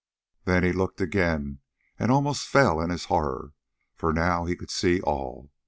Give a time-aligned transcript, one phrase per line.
[0.45, 1.59] Then he looked again
[1.99, 3.53] and almost fell in his horror,
[3.93, 5.51] for now he could see all.